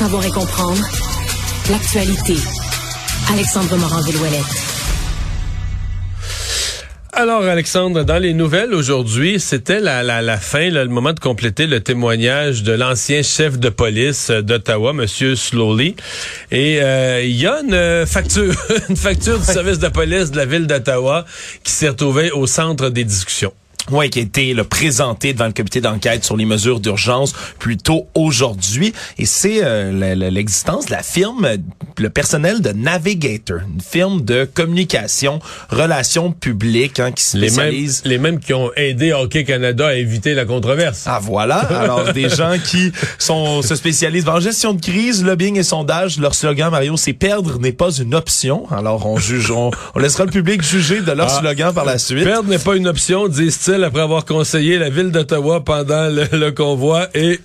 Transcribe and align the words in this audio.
savoir 0.00 0.24
et 0.24 0.30
comprendre 0.30 0.82
l'actualité. 1.68 2.34
Alexandre 3.30 3.76
Morand-Villouellette. 3.76 4.46
Alors, 7.12 7.42
Alexandre, 7.42 8.02
dans 8.02 8.16
les 8.16 8.32
nouvelles 8.32 8.72
aujourd'hui, 8.72 9.38
c'était 9.38 9.78
la, 9.78 10.02
la, 10.02 10.22
la 10.22 10.38
fin, 10.38 10.70
le 10.70 10.86
moment 10.86 11.12
de 11.12 11.20
compléter 11.20 11.66
le 11.66 11.80
témoignage 11.80 12.62
de 12.62 12.72
l'ancien 12.72 13.22
chef 13.22 13.58
de 13.58 13.68
police 13.68 14.30
d'Ottawa, 14.30 14.94
Monsieur 14.94 15.36
Slowly. 15.36 15.96
Et 16.50 16.80
euh, 16.80 17.22
il 17.22 17.36
y 17.36 17.46
a 17.46 17.60
une 17.60 17.74
euh, 17.74 18.06
facture, 18.06 18.54
une 18.88 18.96
facture 18.96 19.38
du 19.38 19.44
service 19.44 19.80
de 19.80 19.88
police 19.88 20.30
de 20.30 20.38
la 20.38 20.46
ville 20.46 20.66
d'Ottawa 20.66 21.26
qui 21.62 21.72
s'est 21.72 21.90
retrouvée 21.90 22.30
au 22.30 22.46
centre 22.46 22.88
des 22.88 23.04
discussions. 23.04 23.52
Oui, 23.90 24.08
qui 24.08 24.20
a 24.20 24.22
été 24.22 24.54
le 24.54 24.64
présenté 24.64 25.32
devant 25.32 25.46
le 25.46 25.52
comité 25.52 25.80
d'enquête 25.80 26.24
sur 26.24 26.36
les 26.36 26.44
mesures 26.44 26.80
d'urgence 26.80 27.32
plus 27.58 27.76
tôt 27.76 28.06
aujourd'hui. 28.14 28.92
Et 29.18 29.26
c'est 29.26 29.60
euh, 29.62 30.14
l'existence 30.14 30.86
de 30.86 30.92
la 30.92 31.02
firme, 31.02 31.48
le 31.98 32.10
personnel 32.10 32.60
de 32.60 32.70
Navigator, 32.70 33.58
une 33.74 33.80
firme 33.80 34.22
de 34.22 34.48
communication, 34.52 35.40
relations 35.70 36.32
publiques 36.32 37.00
hein, 37.00 37.12
qui 37.12 37.24
spécialise... 37.24 38.02
Les 38.04 38.18
mêmes, 38.18 38.22
les 38.24 38.30
mêmes 38.30 38.40
qui 38.40 38.54
ont 38.54 38.70
aidé 38.76 39.12
Hockey 39.12 39.44
Canada 39.44 39.88
à 39.88 39.94
éviter 39.94 40.34
la 40.34 40.44
controverse. 40.44 41.04
Ah 41.06 41.18
voilà, 41.20 41.58
alors 41.58 42.12
des 42.12 42.28
gens 42.36 42.56
qui 42.64 42.92
sont 43.18 43.62
se 43.62 43.74
spécialisent 43.74 44.28
en 44.28 44.40
gestion 44.40 44.72
de 44.72 44.80
crise, 44.80 45.24
lobbying 45.24 45.56
et 45.56 45.62
sondage. 45.62 46.18
Leur 46.18 46.34
slogan, 46.34 46.70
Mario, 46.70 46.96
c'est 46.96 47.12
«Perdre 47.14 47.58
n'est 47.58 47.72
pas 47.72 47.90
une 47.92 48.14
option». 48.14 48.66
Alors 48.70 49.06
on 49.06 49.18
juge, 49.18 49.50
on, 49.50 49.70
laissera 49.96 50.24
le 50.24 50.30
public 50.30 50.62
juger 50.62 51.00
de 51.00 51.12
leur 51.12 51.26
ah, 51.30 51.40
slogan 51.40 51.74
par 51.74 51.84
la 51.84 51.98
suite. 51.98 52.24
Perdre 52.24 52.48
n'est 52.48 52.58
pas 52.58 52.76
une 52.76 52.86
option, 52.86 53.28
disent-ils 53.28 53.79
après 53.84 54.02
avoir 54.02 54.24
conseillé 54.24 54.78
la 54.78 54.90
ville 54.90 55.10
d'Ottawa 55.10 55.64
pendant 55.64 56.08
le, 56.08 56.50
convoi 56.50 57.08
et 57.14 57.40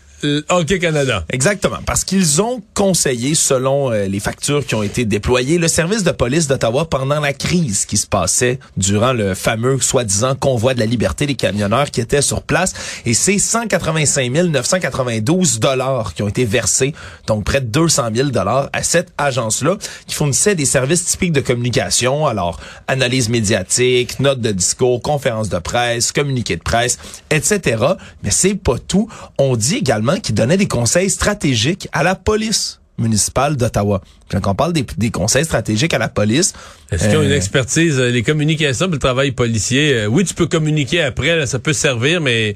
Hockey 0.49 0.79
Canada. 0.79 1.25
Exactement, 1.29 1.79
parce 1.85 2.03
qu'ils 2.03 2.41
ont 2.41 2.61
conseillé, 2.73 3.35
selon 3.35 3.91
euh, 3.91 4.05
les 4.05 4.19
factures 4.19 4.65
qui 4.65 4.75
ont 4.75 4.83
été 4.83 5.05
déployées, 5.05 5.57
le 5.57 5.67
service 5.67 6.03
de 6.03 6.11
police 6.11 6.47
d'Ottawa 6.47 6.85
pendant 6.89 7.19
la 7.19 7.33
crise 7.33 7.85
qui 7.85 7.97
se 7.97 8.07
passait 8.07 8.59
durant 8.77 9.13
le 9.13 9.33
fameux 9.33 9.79
soi-disant 9.79 10.35
convoi 10.35 10.73
de 10.73 10.79
la 10.79 10.85
liberté 10.85 11.25
des 11.25 11.35
camionneurs 11.35 11.91
qui 11.91 12.01
étaient 12.01 12.21
sur 12.21 12.41
place. 12.41 12.73
Et 13.05 13.13
c'est 13.13 13.37
185 13.37 14.31
992 14.31 15.59
dollars 15.59 16.13
qui 16.13 16.23
ont 16.23 16.27
été 16.27 16.45
versés, 16.45 16.93
donc 17.27 17.43
près 17.43 17.61
de 17.61 17.67
200 17.67 18.09
000 18.13 18.29
dollars 18.29 18.69
à 18.73 18.83
cette 18.83 19.09
agence-là 19.17 19.77
qui 20.07 20.15
fournissait 20.15 20.55
des 20.55 20.65
services 20.65 21.05
typiques 21.05 21.31
de 21.31 21.41
communication, 21.41 22.25
alors 22.25 22.59
analyse 22.87 23.29
médiatique, 23.29 24.19
notes 24.19 24.41
de 24.41 24.51
discours, 24.51 25.01
conférences 25.01 25.49
de 25.49 25.59
presse, 25.59 26.11
communiqués 26.11 26.57
de 26.57 26.63
presse, 26.63 26.97
etc. 27.29 27.83
Mais 28.23 28.31
c'est 28.31 28.55
pas 28.55 28.77
tout. 28.79 29.09
On 29.37 29.55
dit 29.55 29.75
également 29.75 30.14
qui 30.21 30.33
donnait 30.33 30.57
des 30.57 30.67
conseils 30.67 31.09
stratégiques 31.09 31.87
à 31.91 32.03
la 32.03 32.15
police 32.15 32.79
municipale 32.97 33.57
d'Ottawa. 33.57 34.01
Quand 34.29 34.51
on 34.51 34.55
parle 34.55 34.73
des, 34.73 35.11
conseils 35.11 35.45
stratégiques 35.45 35.93
à 35.93 35.97
la 35.97 36.07
police... 36.07 36.53
Est-ce 36.91 37.09
qu'ils 37.09 37.17
ont 37.17 37.23
une 37.23 37.31
euh, 37.31 37.35
expertise, 37.35 37.99
euh, 37.99 38.09
les 38.09 38.23
communications, 38.23 38.87
le 38.87 38.97
travail 38.97 39.31
policier? 39.31 39.93
Euh, 39.93 40.07
oui, 40.07 40.23
tu 40.23 40.33
peux 40.33 40.47
communiquer 40.47 41.01
après, 41.01 41.45
ça 41.45 41.59
peut 41.59 41.73
servir, 41.73 42.21
mais 42.21 42.55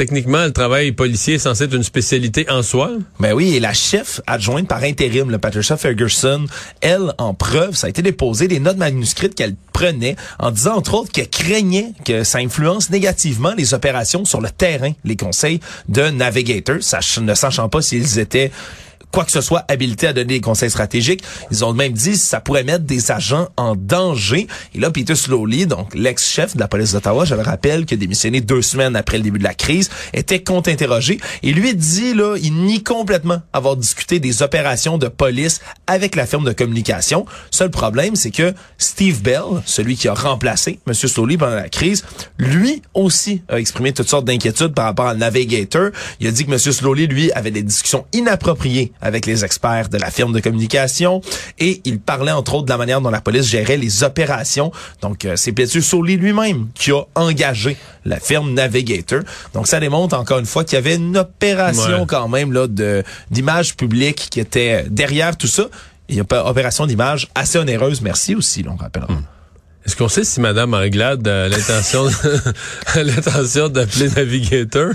techniquement, 0.00 0.46
le 0.46 0.52
travail 0.52 0.92
policier 0.92 1.34
est 1.34 1.40
censé 1.40 1.64
être 1.64 1.74
une 1.74 1.82
spécialité 1.82 2.48
en 2.48 2.62
soi? 2.62 2.90
Ben 3.18 3.34
oui, 3.34 3.54
et 3.54 3.60
la 3.60 3.74
chef 3.74 4.22
adjointe 4.26 4.66
par 4.66 4.82
intérim, 4.82 5.30
le 5.30 5.36
Patricia 5.36 5.76
Ferguson, 5.76 6.46
elle, 6.80 7.12
en 7.18 7.34
preuve, 7.34 7.76
ça 7.76 7.86
a 7.86 7.90
été 7.90 8.00
déposé 8.00 8.48
des 8.48 8.60
notes 8.60 8.78
manuscrites 8.78 9.34
qu'elle 9.34 9.56
prenait 9.74 10.16
en 10.38 10.52
disant, 10.52 10.76
entre 10.76 10.94
autres, 10.94 11.12
qu'elle 11.12 11.28
craignait 11.28 11.92
que 12.06 12.24
ça 12.24 12.38
influence 12.38 12.88
négativement 12.88 13.52
les 13.54 13.74
opérations 13.74 14.24
sur 14.24 14.40
le 14.40 14.48
terrain, 14.48 14.92
les 15.04 15.16
conseils 15.16 15.60
de 15.90 16.08
Navigator, 16.08 16.76
ne 17.20 17.34
sachant 17.34 17.68
pas 17.68 17.82
s'ils 17.82 18.18
étaient 18.18 18.50
quoi 19.12 19.24
que 19.24 19.32
ce 19.32 19.40
soit 19.40 19.64
habilité 19.68 20.06
à 20.06 20.12
donner 20.12 20.34
des 20.34 20.40
conseils 20.40 20.70
stratégiques. 20.70 21.22
Ils 21.50 21.64
ont 21.64 21.72
même 21.72 21.92
dit 21.92 22.16
ça 22.16 22.40
pourrait 22.40 22.64
mettre 22.64 22.84
des 22.84 23.10
agents 23.10 23.48
en 23.56 23.76
danger. 23.76 24.46
Et 24.74 24.78
là, 24.78 24.90
Peter 24.90 25.14
Slowly, 25.14 25.66
donc 25.66 25.94
l'ex-chef 25.94 26.54
de 26.54 26.60
la 26.60 26.68
police 26.68 26.92
d'Ottawa, 26.92 27.24
je 27.24 27.34
le 27.34 27.42
rappelle, 27.42 27.86
qui 27.86 27.94
a 27.94 27.96
démissionné 27.96 28.40
deux 28.40 28.62
semaines 28.62 28.96
après 28.96 29.18
le 29.18 29.24
début 29.24 29.38
de 29.38 29.44
la 29.44 29.54
crise, 29.54 29.90
était 30.12 30.42
contre-interrogé. 30.42 31.20
Et 31.42 31.52
lui 31.52 31.74
dit, 31.74 32.14
là, 32.14 32.36
il 32.40 32.54
nie 32.54 32.82
complètement 32.82 33.42
avoir 33.52 33.76
discuté 33.76 34.20
des 34.20 34.42
opérations 34.42 34.98
de 34.98 35.08
police 35.08 35.60
avec 35.86 36.16
la 36.16 36.26
firme 36.26 36.44
de 36.44 36.52
communication. 36.52 37.26
Seul 37.50 37.70
problème, 37.70 38.16
c'est 38.16 38.30
que 38.30 38.54
Steve 38.78 39.22
Bell, 39.22 39.62
celui 39.66 39.96
qui 39.96 40.08
a 40.08 40.14
remplacé 40.14 40.80
M. 40.86 40.94
Slowly 40.94 41.36
pendant 41.36 41.56
la 41.56 41.68
crise, 41.68 42.04
lui 42.38 42.82
aussi 42.94 43.42
a 43.48 43.58
exprimé 43.58 43.92
toutes 43.92 44.08
sortes 44.08 44.24
d'inquiétudes 44.24 44.74
par 44.74 44.84
rapport 44.86 45.06
à 45.06 45.14
Navigator. 45.14 45.90
Il 46.20 46.26
a 46.26 46.30
dit 46.30 46.44
que 46.46 46.52
M. 46.52 46.58
Slowly, 46.58 47.06
lui, 47.06 47.32
avait 47.32 47.50
des 47.50 47.62
discussions 47.62 48.06
inappropriées 48.12 48.92
avec 49.00 49.26
les 49.26 49.44
experts 49.44 49.88
de 49.88 49.98
la 49.98 50.10
firme 50.10 50.32
de 50.32 50.40
communication 50.40 51.20
et 51.58 51.80
il 51.84 52.00
parlait 52.00 52.32
entre 52.32 52.54
autres 52.54 52.66
de 52.66 52.70
la 52.70 52.76
manière 52.76 53.00
dont 53.00 53.10
la 53.10 53.20
police 53.20 53.46
gérait 53.46 53.76
les 53.76 54.02
opérations. 54.04 54.72
Donc 55.02 55.24
euh, 55.24 55.36
c'est 55.36 55.54
Soli 55.80 56.16
lui-même 56.16 56.68
qui 56.74 56.90
a 56.90 57.02
engagé 57.14 57.76
la 58.04 58.18
firme 58.18 58.52
Navigator. 58.54 59.20
Donc 59.54 59.66
ça 59.66 59.78
démontre 59.80 60.16
encore 60.16 60.38
une 60.38 60.46
fois 60.46 60.64
qu'il 60.64 60.74
y 60.74 60.78
avait 60.78 60.96
une 60.96 61.16
opération 61.16 62.06
quand 62.06 62.28
même 62.28 62.52
là 62.52 62.66
de 62.66 63.02
d'image 63.30 63.76
publique 63.76 64.28
qui 64.30 64.40
était 64.40 64.84
derrière 64.88 65.36
tout 65.36 65.46
ça. 65.46 65.64
Il 66.08 66.16
y 66.16 66.20
a 66.20 66.24
une 66.28 66.36
opération 66.38 66.86
d'image 66.86 67.28
assez 67.34 67.58
onéreuse, 67.58 68.00
merci 68.00 68.34
aussi, 68.34 68.64
on 68.68 68.76
rappellera. 68.76 69.12
Hmm. 69.12 69.22
Est-ce 69.86 69.96
qu'on 69.96 70.08
sait 70.08 70.24
si 70.24 70.40
Mme 70.40 70.74
Anglade 70.74 71.26
a 71.26 71.48
l'intention 71.48 72.04
l'intention 72.96 73.70
d'appeler 73.70 74.10
Navigator? 74.14 74.90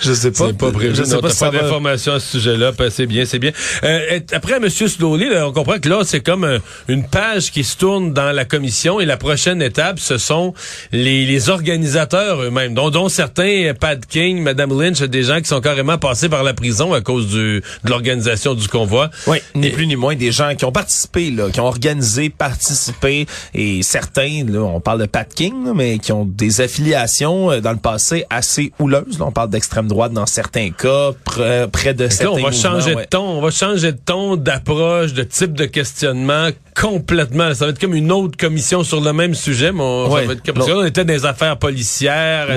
Je 0.00 0.12
sais 0.14 0.30
pas. 0.30 0.46
C'est 0.46 0.56
pas 0.56 0.72
prévu. 0.72 0.94
Je 0.94 1.04
sais 1.04 1.18
pas, 1.18 1.28
pas 1.28 1.50
d'informations 1.50 2.14
à 2.14 2.20
ce 2.20 2.38
sujet-là. 2.38 2.72
C'est 2.88 3.04
bien, 3.04 3.26
c'est 3.26 3.38
bien. 3.38 3.52
Euh, 3.84 4.20
après 4.32 4.54
M. 4.54 4.70
Slowly, 4.70 5.26
on 5.36 5.52
comprend 5.52 5.78
que 5.78 5.88
là, 5.90 6.00
c'est 6.02 6.20
comme 6.20 6.44
euh, 6.44 6.58
une 6.88 7.06
page 7.06 7.50
qui 7.50 7.62
se 7.62 7.76
tourne 7.76 8.14
dans 8.14 8.32
la 8.32 8.46
commission 8.46 9.00
et 9.00 9.04
la 9.04 9.18
prochaine 9.18 9.60
étape, 9.60 9.98
ce 9.98 10.16
sont 10.16 10.54
les, 10.92 11.26
les 11.26 11.50
organisateurs 11.50 12.42
eux-mêmes, 12.42 12.72
dont, 12.72 12.88
dont, 12.88 13.10
certains, 13.10 13.72
Pat 13.78 14.04
King, 14.06 14.40
Mme 14.42 14.80
Lynch, 14.80 15.02
des 15.02 15.24
gens 15.24 15.40
qui 15.40 15.48
sont 15.48 15.60
carrément 15.60 15.98
passés 15.98 16.30
par 16.30 16.42
la 16.42 16.54
prison 16.54 16.94
à 16.94 17.02
cause 17.02 17.26
du, 17.26 17.60
de 17.84 17.90
l'organisation 17.90 18.54
du 18.54 18.66
convoi. 18.68 19.10
Oui, 19.26 19.38
ni 19.54 19.68
plus 19.70 19.86
ni 19.86 19.96
moins 19.96 20.16
des 20.16 20.32
gens 20.32 20.54
qui 20.54 20.64
ont 20.64 20.72
participé, 20.72 21.30
là, 21.30 21.50
qui 21.50 21.60
ont 21.60 21.66
organisé, 21.66 22.30
participé 22.30 23.26
et 23.54 23.82
certains 23.82 24.05
on 24.54 24.80
parle 24.80 25.00
de 25.00 25.06
Pat 25.06 25.32
King, 25.32 25.72
mais 25.74 25.98
qui 25.98 26.12
ont 26.12 26.24
des 26.24 26.60
affiliations 26.60 27.50
euh, 27.50 27.60
dans 27.60 27.72
le 27.72 27.78
passé 27.78 28.24
assez 28.30 28.72
houleuses. 28.78 29.20
on 29.20 29.32
parle 29.32 29.50
d'extrême 29.50 29.88
droite 29.88 30.12
dans 30.12 30.26
certains 30.26 30.70
cas, 30.70 31.10
près, 31.24 31.94
de 31.94 32.08
certains 32.08 32.40
on 32.40 32.42
va 32.42 32.52
changer 32.52 32.94
de 32.94 33.04
ton, 33.04 33.38
on 33.38 33.40
va 33.40 33.50
changer 33.50 33.92
de 33.92 33.98
ton, 34.04 34.36
d'approche, 34.36 35.12
de 35.12 35.22
type 35.22 35.52
de 35.52 35.66
questionnement 35.66 36.50
complètement. 36.78 37.54
Ça 37.54 37.64
va 37.64 37.70
être 37.70 37.78
comme 37.78 37.94
une 37.94 38.12
autre 38.12 38.36
commission 38.36 38.84
sur 38.84 39.00
le 39.00 39.12
même 39.12 39.34
sujet, 39.34 39.72
mais 39.72 39.82
on, 39.82 40.08
va 40.08 40.24
être 40.24 40.44
comme, 40.44 40.62
on 40.62 40.84
était 40.84 41.04
des 41.04 41.24
affaires 41.24 41.56
policières. 41.56 42.48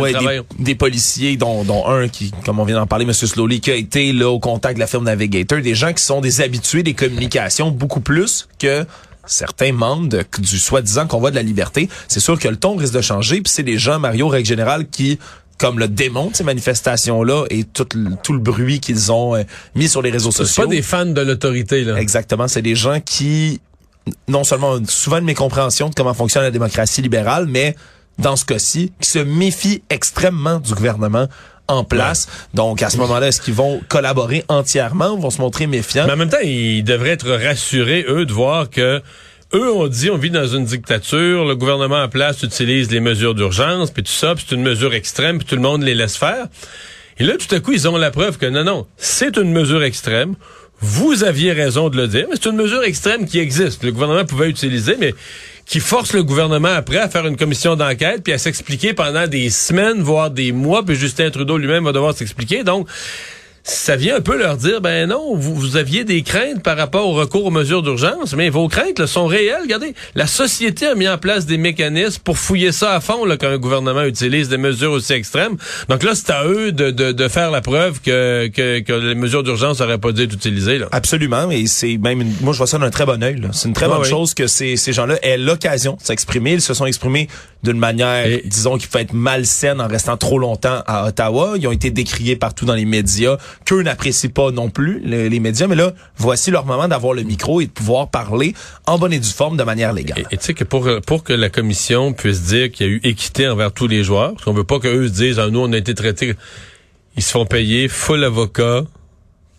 des, 0.59 0.75
policiers, 0.75 1.37
dont, 1.37 1.87
un 1.87 2.07
qui, 2.07 2.31
comme 2.45 2.59
on 2.59 2.65
vient 2.65 2.77
d'en 2.77 2.87
parler, 2.87 3.05
M. 3.05 3.13
Slowly, 3.13 3.61
qui 3.61 3.71
a 3.71 3.75
été 3.75 4.11
là 4.11 4.29
au 4.29 4.39
contact 4.39 4.75
de 4.75 4.79
la 4.79 4.87
firme 4.87 5.05
Navigator, 5.05 5.61
des 5.61 5.75
gens 5.75 5.93
qui 5.93 6.03
sont 6.03 6.21
des 6.21 6.41
habitués 6.41 6.83
des 6.83 6.93
communications 6.93 7.71
beaucoup 7.71 8.01
plus 8.01 8.47
que 8.59 8.85
certains 9.29 9.71
membres 9.71 10.17
du 10.39 10.59
soi-disant 10.59 11.07
convoi 11.07 11.31
de 11.31 11.35
la 11.35 11.43
liberté, 11.43 11.89
c'est 12.07 12.19
sûr 12.19 12.37
que 12.37 12.47
le 12.47 12.57
ton 12.57 12.75
risque 12.75 12.93
de 12.93 13.01
changer. 13.01 13.41
Puis 13.41 13.53
c'est 13.53 13.63
des 13.63 13.77
gens, 13.77 13.99
Mario, 13.99 14.27
règle 14.27 14.47
générale, 14.47 14.87
qui 14.89 15.19
comme 15.59 15.77
le 15.77 15.87
démontrent 15.87 16.37
ces 16.37 16.45
manifestations-là 16.45 17.45
et 17.49 17.65
tout 17.65 17.87
le, 17.93 18.11
tout 18.23 18.33
le 18.33 18.39
bruit 18.39 18.79
qu'ils 18.79 19.11
ont 19.11 19.35
euh, 19.35 19.43
mis 19.75 19.89
sur 19.89 20.01
les 20.01 20.09
réseaux 20.09 20.31
sociaux. 20.31 20.63
C'est 20.63 20.67
pas 20.69 20.73
des 20.73 20.81
fans 20.81 21.05
de 21.05 21.21
l'autorité, 21.21 21.83
là. 21.83 21.99
Exactement. 21.99 22.47
C'est 22.47 22.61
des 22.61 22.75
gens 22.75 23.01
qui, 23.01 23.59
non 24.29 24.45
seulement 24.45 24.71
ont 24.71 24.85
souvent 24.87 25.19
de 25.19 25.25
mécompréhension 25.25 25.89
de 25.89 25.95
comment 25.95 26.13
fonctionne 26.13 26.43
la 26.43 26.51
démocratie 26.51 27.01
libérale, 27.01 27.45
mais 27.47 27.75
dans 28.17 28.37
ce 28.37 28.45
cas-ci, 28.45 28.93
qui 29.01 29.09
se 29.09 29.19
méfient 29.19 29.83
extrêmement 29.89 30.59
du 30.59 30.73
gouvernement 30.73 31.27
en 31.67 31.83
place. 31.83 32.27
Donc, 32.53 32.81
à 32.81 32.89
ce 32.89 32.97
moment-là, 32.97 33.27
est-ce 33.27 33.41
qu'ils 33.41 33.53
vont 33.53 33.81
collaborer 33.87 34.43
entièrement 34.47 35.11
ou 35.11 35.19
vont 35.19 35.29
se 35.29 35.41
montrer 35.41 35.67
méfiants? 35.67 36.05
Mais 36.07 36.13
en 36.13 36.17
même 36.17 36.29
temps, 36.29 36.39
ils 36.41 36.83
devraient 36.83 37.11
être 37.11 37.29
rassurés, 37.29 38.05
eux, 38.07 38.25
de 38.25 38.33
voir 38.33 38.69
que 38.69 39.01
eux 39.53 39.71
ont 39.71 39.87
dit 39.87 40.09
on 40.09 40.17
vit 40.17 40.29
dans 40.29 40.47
une 40.47 40.65
dictature, 40.65 41.45
le 41.45 41.55
gouvernement 41.55 42.03
en 42.03 42.07
place 42.07 42.43
utilise 42.43 42.91
les 42.91 42.99
mesures 42.99 43.35
d'urgence, 43.35 43.91
puis 43.91 44.03
tout 44.03 44.11
ça, 44.11 44.35
puis 44.35 44.45
c'est 44.47 44.55
une 44.55 44.63
mesure 44.63 44.93
extrême, 44.93 45.37
puis 45.37 45.47
tout 45.47 45.55
le 45.55 45.61
monde 45.61 45.83
les 45.83 45.95
laisse 45.95 46.17
faire. 46.17 46.47
Et 47.17 47.23
là, 47.23 47.35
tout 47.37 47.53
à 47.53 47.59
coup, 47.59 47.73
ils 47.73 47.87
ont 47.87 47.97
la 47.97 48.11
preuve 48.11 48.37
que 48.37 48.45
non, 48.45 48.63
non, 48.63 48.87
c'est 48.97 49.37
une 49.37 49.51
mesure 49.51 49.83
extrême. 49.83 50.35
Vous 50.81 51.25
aviez 51.25 51.51
raison 51.51 51.89
de 51.89 51.97
le 51.97 52.07
dire, 52.07 52.27
mais 52.29 52.35
c'est 52.41 52.49
une 52.49 52.55
mesure 52.55 52.83
extrême 52.83 53.25
qui 53.25 53.39
existe. 53.39 53.83
Le 53.83 53.91
gouvernement 53.91 54.23
pouvait 54.23 54.49
utiliser, 54.49 54.95
mais 54.97 55.13
qui 55.65 55.81
force 55.81 56.13
le 56.13 56.23
gouvernement 56.23 56.69
après 56.69 56.97
à 56.97 57.09
faire 57.09 57.27
une 57.27 57.35
commission 57.35 57.75
d'enquête 57.75 58.23
puis 58.23 58.33
à 58.33 58.37
s'expliquer 58.37 58.93
pendant 58.93 59.27
des 59.27 59.49
semaines, 59.49 60.01
voire 60.01 60.31
des 60.31 60.51
mois, 60.51 60.83
puis 60.83 60.95
Justin 60.95 61.29
Trudeau 61.29 61.57
lui-même 61.57 61.83
va 61.83 61.91
devoir 61.91 62.15
s'expliquer. 62.15 62.63
Donc, 62.63 62.87
ça 63.69 63.95
vient 63.95 64.17
un 64.17 64.21
peu 64.21 64.37
leur 64.37 64.57
dire, 64.57 64.81
ben 64.81 65.07
non, 65.07 65.35
vous, 65.35 65.53
vous 65.53 65.77
aviez 65.77 66.03
des 66.03 66.23
craintes 66.23 66.63
par 66.63 66.77
rapport 66.77 67.07
au 67.07 67.13
recours 67.13 67.45
aux 67.45 67.51
mesures 67.51 67.83
d'urgence, 67.83 68.33
mais 68.33 68.49
vos 68.49 68.67
craintes 68.67 68.99
là, 68.99 69.07
sont 69.07 69.27
réelles. 69.27 69.61
Regardez, 69.61 69.93
la 70.15 70.27
société 70.27 70.87
a 70.87 70.95
mis 70.95 71.07
en 71.07 71.17
place 71.17 71.45
des 71.45 71.57
mécanismes 71.57 72.21
pour 72.23 72.37
fouiller 72.37 72.71
ça 72.71 72.93
à 72.93 72.99
fond 72.99 73.25
là, 73.25 73.37
quand 73.37 73.47
un 73.47 73.57
gouvernement 73.57 74.03
utilise 74.03 74.49
des 74.49 74.57
mesures 74.57 74.91
aussi 74.91 75.13
extrêmes. 75.13 75.57
Donc 75.87 76.03
là, 76.03 76.13
c'est 76.15 76.31
à 76.31 76.45
eux 76.45 76.71
de, 76.71 76.91
de, 76.91 77.11
de, 77.11 77.27
faire 77.27 77.51
la 77.51 77.61
preuve 77.61 78.01
que, 78.01 78.47
que, 78.47 78.79
que 78.79 78.93
les 78.93 79.15
mesures 79.15 79.43
d'urgence 79.43 79.79
n'auraient 79.79 79.97
pas 79.97 80.11
dû 80.11 80.23
être 80.23 80.33
utilisées. 80.33 80.79
Là. 80.79 80.87
Absolument, 80.91 81.51
et 81.51 81.67
c'est 81.67 81.97
même, 81.97 82.21
une, 82.21 82.33
moi 82.41 82.53
je 82.53 82.57
vois 82.57 82.67
ça 82.67 82.77
d'un 82.79 82.89
très 82.89 83.05
bon 83.05 83.21
œil. 83.23 83.41
C'est 83.51 83.67
une 83.67 83.73
très 83.73 83.87
bonne 83.87 84.03
chose 84.03 84.33
que 84.33 84.47
ces, 84.47 84.77
ces 84.77 84.93
gens-là 84.93 85.15
aient 85.21 85.37
l'occasion 85.37 85.93
de 85.93 86.05
s'exprimer. 86.05 86.53
Ils 86.53 86.61
se 86.61 86.73
sont 86.73 86.85
exprimés 86.85 87.27
d'une 87.63 87.77
manière, 87.77 88.25
disons, 88.45 88.77
qui 88.77 88.87
peut 88.87 88.99
être 88.99 89.13
malsaine 89.13 89.81
en 89.81 89.87
restant 89.87 90.17
trop 90.17 90.39
longtemps 90.39 90.81
à 90.87 91.07
Ottawa. 91.07 91.55
Ils 91.57 91.67
ont 91.67 91.71
été 91.71 91.91
décriés 91.91 92.35
partout 92.35 92.65
dans 92.65 92.73
les 92.73 92.85
médias 92.85 93.37
qu'eux 93.65 93.83
n'apprécient 93.83 94.29
pas 94.29 94.51
non 94.51 94.69
plus, 94.69 95.01
les, 95.03 95.39
médias. 95.39 95.67
Mais 95.67 95.75
là, 95.75 95.93
voici 96.17 96.51
leur 96.51 96.65
moment 96.65 96.87
d'avoir 96.87 97.13
le 97.13 97.23
micro 97.23 97.61
et 97.61 97.65
de 97.65 97.71
pouvoir 97.71 98.09
parler 98.09 98.53
en 98.87 98.97
bonne 98.97 99.13
et 99.13 99.19
due 99.19 99.29
forme 99.29 99.57
de 99.57 99.63
manière 99.63 99.93
légale. 99.93 100.25
Et 100.31 100.37
tu 100.37 100.45
sais 100.45 100.53
que 100.53 100.63
pour, 100.63 100.89
pour 101.05 101.23
que 101.23 101.33
la 101.33 101.49
commission 101.49 102.13
puisse 102.13 102.43
dire 102.43 102.71
qu'il 102.71 102.87
y 102.87 102.89
a 102.89 102.93
eu 102.93 103.01
équité 103.03 103.47
envers 103.47 103.71
tous 103.71 103.87
les 103.87 104.03
joueurs, 104.03 104.33
parce 104.33 104.45
qu'on 104.45 104.53
veut 104.53 104.63
pas 104.63 104.79
qu'eux 104.79 105.07
se 105.07 105.13
disent, 105.13 105.39
ah, 105.39 105.49
nous, 105.49 105.59
on 105.59 105.71
a 105.73 105.77
été 105.77 105.93
traités, 105.93 106.35
ils 107.15 107.23
se 107.23 107.31
font 107.31 107.45
payer 107.45 107.87
full 107.87 108.23
avocat, 108.23 108.83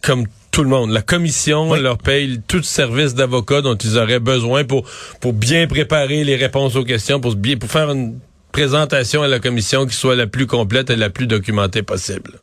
comme 0.02 0.26
tout 0.50 0.62
le 0.62 0.68
monde. 0.68 0.90
La 0.90 1.02
commission 1.02 1.74
leur 1.74 1.98
paye 1.98 2.40
tout 2.46 2.62
service 2.62 3.14
d'avocat 3.14 3.62
dont 3.62 3.76
ils 3.76 3.98
auraient 3.98 4.20
besoin 4.20 4.64
pour 4.64 4.84
pour 5.20 5.32
bien 5.32 5.66
préparer 5.66 6.24
les 6.24 6.36
réponses 6.36 6.76
aux 6.76 6.84
questions, 6.84 7.20
pour 7.20 7.34
bien 7.36 7.56
pour 7.56 7.70
faire 7.70 7.90
une 7.90 8.18
présentation 8.52 9.22
à 9.22 9.28
la 9.28 9.38
commission 9.38 9.86
qui 9.86 9.94
soit 9.94 10.16
la 10.16 10.26
plus 10.26 10.46
complète 10.46 10.90
et 10.90 10.96
la 10.96 11.10
plus 11.10 11.26
documentée 11.26 11.82
possible. 11.82 12.40